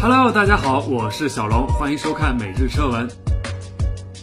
[0.00, 3.08] Hello，大家好，我是小龙，欢迎收看每日车闻。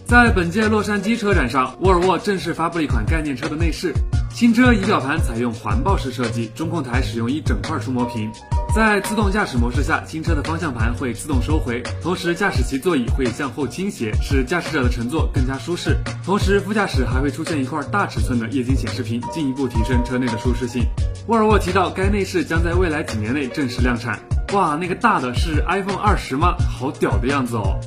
[0.06, 3.94] 在本届洛杉矶车展上，沃尔沃正式发布了一款概念车的内饰。
[4.34, 8.32] 新车仪表盘采用环抱式设计，中控台使用一整块触摸屏。
[8.74, 15.98] 在自动驾驶模式下，新车的方向盘会自动收回，同时驾驶席座椅会向后倾斜，使驾驶者的乘坐更加舒适。
[16.24, 20.86] 同时，副驾驶还会出现一块大尺寸的液晶显示屏，进一步提升车内的舒适性。
[21.28, 24.18] 沃尔沃提到，该内饰将在未来几年内正式量产。
[24.54, 26.56] 哇，那个大的是 iPhone 二十吗？
[26.60, 27.80] 好屌的样子哦！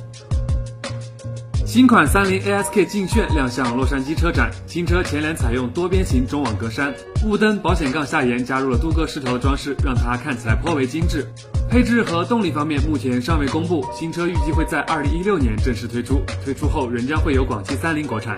[1.65, 6.91] 新款三菱 ASK 劲炫亮相洛杉矶车展，新车前脸采用多边形中网格栅，
[7.23, 11.25] 雾灯、保险杠下沿加入了镀铬饰条的装饰，让它看起来颇为精致。
[11.69, 18.35] 配置和动力方面目前尚未公布，新车预计会在二零一六年正式推出，推出后仍将会有广汽三菱国产。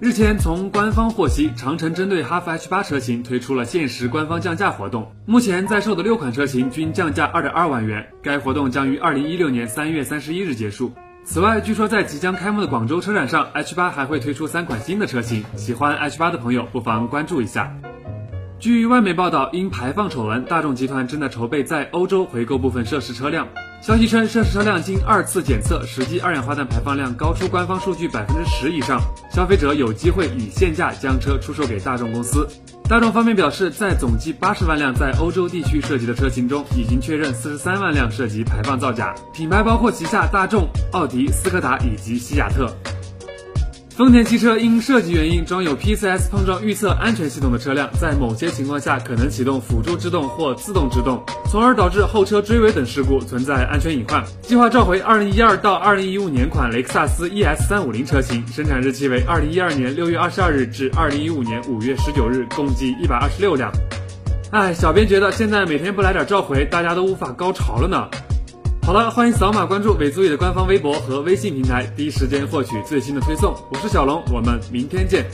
[0.00, 5.12] 日前，从官方获悉，长城针对哈弗 H 八车型推出了限时官方降价活动。
[5.24, 10.92] 目前在售的六款车型均降价二点二万元，该活动将于二零一六年三月三十一日结束。
[11.22, 17.72] 此外，据说在即将开幕的广州车展上，H 八还会推出三款新的车型，喜欢 H 八的朋友不妨关注一下。
[18.58, 23.46] 据外媒报道，因排放丑闻，大众集团正在筹备在欧洲回购部分涉事车辆。
[23.84, 28.98] 消息称，涉事车辆经二次检测，实际二氧化碳排放量高出官方数据百分之十以上，
[29.30, 32.48] 消费者有机会以现价将车出售给大众公司。
[32.88, 42.74] 大众方面表示，在总计八十万辆在欧洲地区涉及的车型中，已经确认四十三万辆涉及排放造假，品牌包括旗下大众、奥迪、斯柯达以及西雅特。
[43.90, 51.22] 丰田汽车因设计原因，装有 PCS 碰撞预测安全系统的车辆，在某些情况下可能启动辅助制动或自动制动，
[51.54, 54.24] 从而导致后车追尾等事故，存在安全隐患。
[54.42, 63.70] 计划召回2012到2015年款雷克萨斯 ES 350车型，生产日期为2012年6月22日至2015年5月19日，共计126辆。
[64.50, 68.08] 哎，小编觉得现在每天不来点召回，大家都无法高潮了呢。
[68.82, 73.54] 好了，欢迎扫码关注伪足以的官方微博和微信平台，第一时间获取最新的推送。
[73.70, 75.24] 我是小龙，我们明天见。